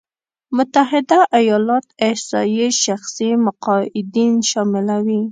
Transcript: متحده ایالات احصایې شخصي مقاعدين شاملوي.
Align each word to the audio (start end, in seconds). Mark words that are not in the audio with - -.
متحده 0.57 1.19
ایالات 1.39 1.85
احصایې 2.07 2.67
شخصي 2.83 3.29
مقاعدين 3.45 4.33
شاملوي. 4.49 5.21